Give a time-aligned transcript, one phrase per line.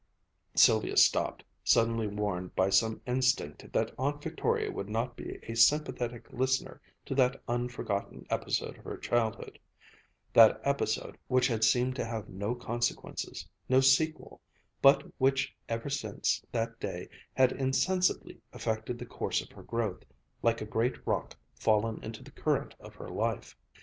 [0.55, 6.27] Sylvia stopped, suddenly warned by some instinct that Aunt Victoria would not be a sympathetic
[6.31, 9.59] listener to that unforgotten episode of her childhood,
[10.33, 14.41] that episode which had seemed to have no consequences, no sequel,
[14.81, 20.03] but which ever since that day had insensibly affected the course of her growth,
[20.41, 23.55] like a great rock fallen into the Current of her life.